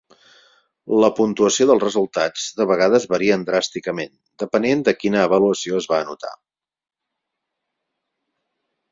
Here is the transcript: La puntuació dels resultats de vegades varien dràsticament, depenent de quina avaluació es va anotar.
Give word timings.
La 1.01 1.09
puntuació 1.17 1.65
dels 1.71 1.83
resultats 1.83 2.45
de 2.61 2.65
vegades 2.71 3.05
varien 3.11 3.43
dràsticament, 3.49 4.11
depenent 4.43 4.81
de 4.87 4.93
quina 5.03 5.21
avaluació 5.27 5.77
es 5.83 5.89
va 5.93 5.99
anotar. 5.99 6.35